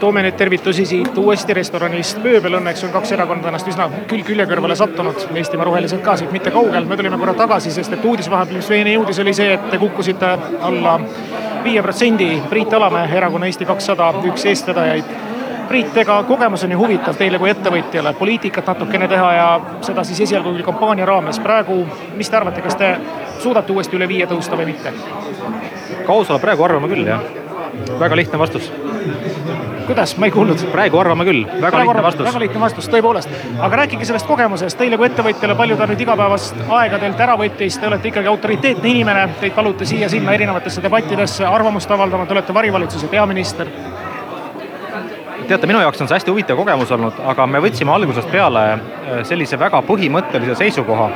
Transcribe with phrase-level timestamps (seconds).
[0.00, 4.46] toome nüüd tervitusi siit uuesti restoranist Mööbel, õnneks on kaks erakonda ennast üsna külg külje
[4.48, 8.28] kõrvale sattunud, Eestimaa Rohelised ka siit mitte kaugel, me tulime korra tagasi, sest et uudis
[8.30, 10.32] vahepeal, mis meieni jõudis, oli see, et te kukkusite
[10.68, 10.98] alla
[11.64, 15.14] viie protsendi Priit Alamäe erakonna Eesti kakssada üks eestvedajaid.
[15.66, 19.46] Priit, ega kogemus on ju huvitav teile kui ettevõtjale, poliitikat natukene teha ja
[19.86, 21.40] seda siis esialgu küll kampaania raames.
[21.42, 21.80] praegu,
[22.14, 22.92] mis te arvate, kas te
[23.42, 24.92] suudate uuesti üle viie tõusta või mitte?
[26.06, 27.24] ka ausalt praegu arvame küll, jah.
[27.98, 28.70] väga lihtne vastus
[29.86, 30.66] kuidas, ma ei kuulnud?
[30.72, 32.26] praegu arvame küll, väga lihtne vastus.
[32.28, 33.36] väga lihtne vastus, tõepoolest.
[33.60, 37.78] aga rääkige sellest kogemusest, teile kui ettevõtjale, palju ta nüüd igapäevast aega teilt ära võttis,
[37.80, 41.46] te olete ikkagi autoriteetne inimene, teid paluti siia-sinna erinevatesse debattidesse.
[41.46, 43.70] Arvamust avaldama, te olete varivalitsuse peaminister.
[45.46, 49.20] Teate, minu jaoks on see hästi huvitav kogemus olnud, aga me võtsime algusest peale äh,
[49.28, 51.10] sellise väga põhimõttelise seisukoha,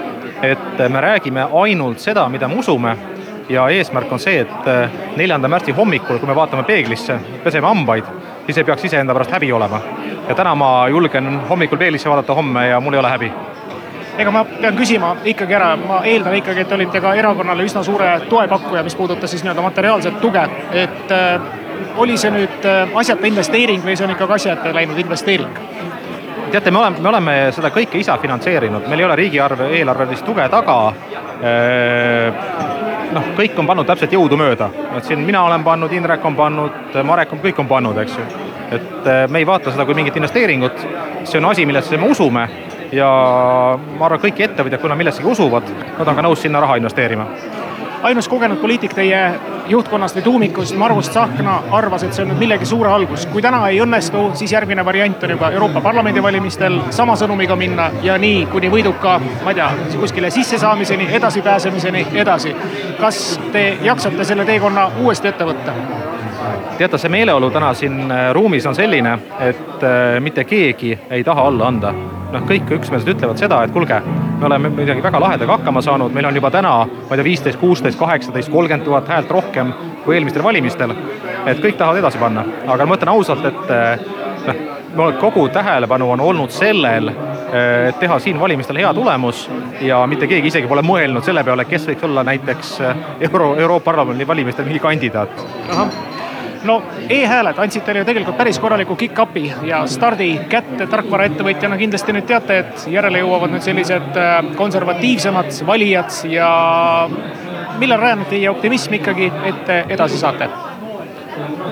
[0.46, 2.94] et me räägime ainult seda, mida me usume.
[3.50, 8.06] Ja eesmärk on see, et äh, neljanda märtsi hommikul, kui me vaatame peeglisse, peseme hambaid,
[8.46, 9.80] siis ei peaks iseenda pärast häbi olema.
[10.28, 13.32] ja täna ma julgen hommikul peeglisse vaadata homme ja mul ei ole häbi.
[14.18, 17.82] Ega ma pean küsima ikkagi ära, ma eeldan ikkagi, et te olite ka erakonnale üsna
[17.82, 21.40] suure toepakkuja, mis puudutas siis nii-öelda materiaalset tuge, et äh,
[21.96, 25.56] oli see nüüd äh, asjata investeering või see on ikkagi asjata läinud investeering?
[26.50, 30.48] teate, me oleme, me oleme seda kõike ise finantseerinud, meil ei ole riigiarve, eelarvelist tuge
[30.50, 30.78] taga
[33.14, 37.32] noh, kõik on pannud täpselt jõudumööda, et siin mina olen pannud, Indrek on pannud, Marek
[37.34, 38.26] on, kõik on pannud, eks ju.
[38.70, 40.84] et äh, me ei vaata seda kui mingit investeeringut,
[41.24, 42.48] see on asi, millesse me usume.
[42.90, 43.06] Ja
[43.78, 47.28] ma arvan, kõik ettevõtjad, kui nad millessegi usuvad, nad on ka nõus sinna raha investeerima
[48.02, 49.20] ainus kogenud poliitik teie
[49.68, 53.26] juhtkonnast või tuumikust, Margus Tsahkna, arvas, et see on nüüd millegi suure algus.
[53.26, 57.90] kui täna ei õnnestu, siis järgmine variant on juba Euroopa Parlamendi valimistel sama sõnumiga minna
[58.02, 59.70] ja nii kuni võiduka, ma ei tea,
[60.00, 62.56] kuskile sissesaamiseni, edasipääsemiseni, edasi.
[63.00, 65.76] kas te jaksate selle teekonna uuesti ette võtta?
[66.78, 71.46] teate, see meeleolu täna siin äh, ruumis on selline, et äh, mitte keegi ei taha
[71.52, 71.94] alla anda.
[72.30, 74.00] noh, kõik üksmeelselt ütlevad seda, et kuulge,
[74.40, 77.60] me oleme midagi väga lahedaga hakkama saanud, meil on juba täna, ma ei tea, viisteist,
[77.60, 79.72] kuusteist, kaheksateist, kolmkümmend tuhat häält rohkem
[80.04, 80.94] kui eelmistel valimistel.
[81.46, 84.06] et kõik tahavad edasi panna, aga ma ütlen ausalt, et eh,
[84.96, 89.48] noh, kogu tähelepanu on olnud sellel, eh, et teha siin valimistel hea tulemus.
[89.80, 94.26] Ja mitte keegi isegi pole mõelnud selle peale, kes võiks olla näiteks eh, Euro, Europarlamendi
[94.28, 95.46] valimistel mingi kandidaat
[96.64, 102.26] no e-hääled andsid teile ju tegelikult päris korraliku kick-up'i ja stardi kätte tarkvaraettevõtjana kindlasti nüüd
[102.28, 106.50] teate, et järele jõuavad nüüd sellised äh, konservatiivsemad valijad ja
[107.80, 110.50] millel rajaneb teie optimism ikkagi, et edasi saate?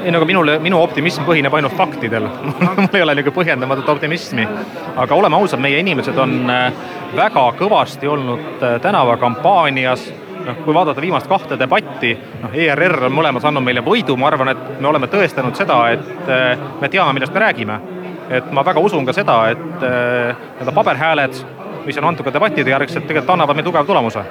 [0.05, 2.29] ei no aga minule, minu optimism põhineb ainult faktidel
[2.79, 4.47] mul ei ole niisugune põhjendamatut optimismi.
[4.97, 6.73] aga oleme ausad, meie inimesed on äh,
[7.17, 10.09] väga kõvasti olnud äh, tänavakampaanias
[10.49, 14.53] noh, kui vaadata viimast kahte debatti, noh, ERR on mõlemas andnud meile võidu, ma arvan,
[14.55, 17.81] et me oleme tõestanud seda, et eh, me teame, millest me räägime.
[18.29, 21.39] et ma väga usun ka seda, et eh, nii-öelda paberhääled,
[21.87, 24.25] mis on antud ka debattide järgselt, tegelikult annavad meile tugeva tulemuse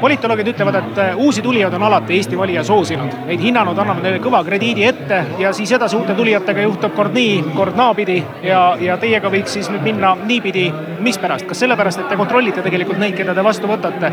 [0.00, 4.20] politoloogid ütlevad, et äh, uusi tulijaid on alati Eesti valija soosinud, neid hinnanud, annavad neile
[4.22, 8.96] kõva krediidi ette ja siis edasi uute tulijatega juhtub kord nii, kord naapidi ja, ja
[9.00, 10.66] teiega võiks siis nüüd minna niipidi,
[11.04, 14.12] mispärast, kas sellepärast, et te kontrollite tegelikult neid, keda te vastu võtate?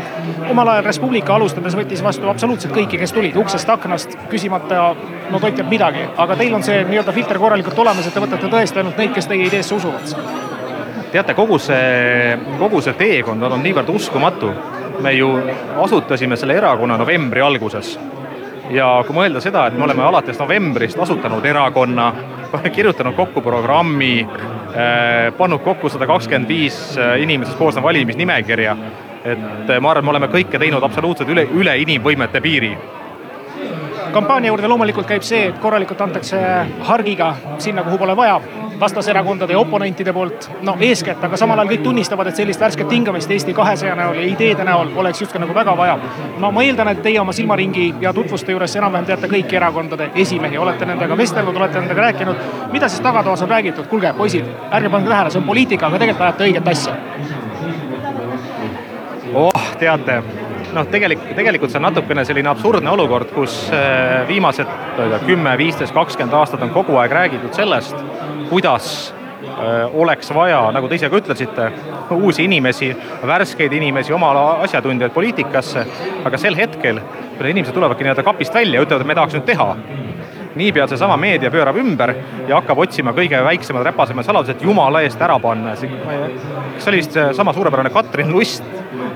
[0.50, 4.92] omal ajal Res Publica alustades võttis vastu absoluutselt kõiki, kes tulid uksest aknast, küsimata
[5.30, 8.50] no tont teab midagi, aga teil on see nii-öelda filter korralikult olemas, et te võtate
[8.52, 10.16] tõesti ainult neid, kes teie ideesse usuvad.
[11.12, 14.52] Teate, kogu see, kogu see teekond on niivõrd uskumatu
[15.02, 15.28] me ju
[15.82, 17.98] asutasime selle erakonna novembri alguses.
[18.70, 22.12] ja kui mõelda seda, et me oleme alates novembrist asutanud erakonna,
[22.76, 28.76] kirjutanud kokku programmi eh,, pannud kokku sada kakskümmend viis eh, inimesest koosnev valimisnimekirja,
[29.24, 32.72] et eh, ma arvan, me oleme kõike teinud absoluutselt üle, üle inimvõimete piiri
[34.12, 36.38] kampaania juurde loomulikult käib see, et korralikult antakse
[36.84, 38.40] hargiga sinna, kuhu pole vaja
[38.80, 43.30] vastaserakondade ja oponentide poolt, no eeskätt, aga samal ajal kõik tunnistavad, et sellist värsket hingamist
[43.30, 45.98] Eesti kahesaja näol ja ideede näol oleks justkui nagu väga vaja.
[46.38, 50.58] no ma eeldan, et teie oma silmaringi ja tutvuste juures enam-vähem teate kõiki erakondade esimehi,
[50.58, 52.36] olete nendega vestelnud, olete nendega rääkinud.
[52.72, 56.28] mida siis tagatoas on räägitud, kuulge poisid, ärge pange tähele, see on poliitika, aga tegelikult
[56.28, 56.96] ajate õiget asja.
[59.34, 60.22] oh, teate
[60.76, 65.24] noh, tegelik, tegelikult see on natukene selline absurdne olukord, kus äh, viimased, ma ei tea,
[65.26, 67.96] kümme, viisteist, kakskümmend aastat on kogu aeg räägitud sellest,
[68.50, 71.68] kuidas äh, oleks vaja, nagu te ise ka ütlesite,
[72.12, 72.90] uusi inimesi,
[73.28, 74.32] värskeid inimesi, oma
[74.66, 75.86] asjatundjaid poliitikasse,
[76.28, 77.00] aga sel hetkel,
[77.36, 79.70] kui need inimesed tulevadki nii-öelda kapist välja ja ütlevad, et me tahaks nüüd teha,
[80.54, 82.14] niipea seesama meedia pöörab ümber
[82.48, 85.76] ja hakkab otsima kõige väiksemad räpasemad saladused jumala eest ära panna.
[85.76, 88.64] see oli vist seesama suurepärane Katrin Lust,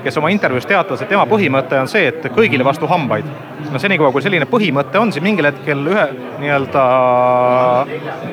[0.03, 3.25] kes oma intervjuus teatas, et tema põhimõte on see, et kõigile vastu hambaid.
[3.71, 6.05] no senikaua, kui selline põhimõte on, siis mingil hetkel ühe
[6.39, 6.83] nii-öelda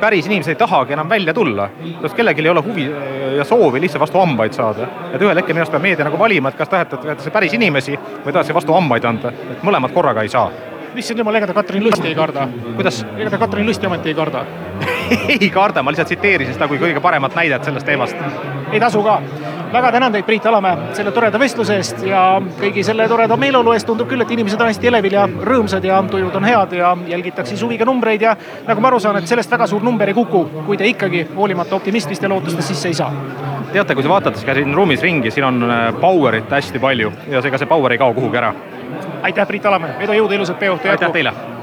[0.00, 1.68] päris inimesed ei tahagi enam välja tulla.
[2.02, 2.90] sest kellelgi ei ole huvi
[3.36, 4.88] ja soovi lihtsalt vastu hambaid saada.
[5.12, 8.32] et ühel hetkel minu arust peab meedia nagu valima, et kas tahetakse päris inimesi või
[8.32, 12.08] tahetakse vastu hambaid anda, et mõlemat korraga ei saa issand jumal, ega ta Katrin Lusti
[12.08, 12.48] ei karda.
[12.76, 13.04] kuidas?
[13.16, 14.44] ega ta Katrin Lusti ometi ei karda
[15.40, 18.16] ei karda, ma lihtsalt tsiteerisin seda kui kõige paremat näidet sellest teemast.
[18.72, 19.20] ei tasu ka.
[19.74, 22.22] Väga tänan teid, Priit Alamäe, selle toreda vestluse eest ja
[22.60, 23.86] kõigi selle toreda meeleolu eest.
[23.86, 27.54] tundub küll, et inimesed on hästi elevil ja rõõmsad ja tujud on head ja jälgitakse
[27.54, 28.36] siis huviga numbreid ja
[28.66, 31.76] nagu ma aru saan, et sellest väga suur number ei kuku, kui te ikkagi hoolimata
[31.76, 33.10] optimismist ja lootustest sisse ei saa
[33.72, 35.66] teate, kui te vaatate siin ruumis ringi, siin on
[36.00, 38.54] power'it hästi palju ja seega see power ei kao kuhugi ära
[39.22, 41.04] aitäh, Priit Alamäe, edu, jõudu, ilusat peoõhtu jätku!
[41.04, 41.53] aitäh teile!